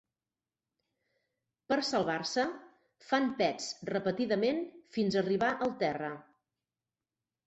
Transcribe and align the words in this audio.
Per 1.73 1.75
salvar-se, 1.89 2.45
fan 3.09 3.27
pets 3.41 3.67
repetidament 3.91 4.63
fins 4.97 5.19
arribar 5.23 5.51
al 5.67 5.75
terra. 5.85 6.11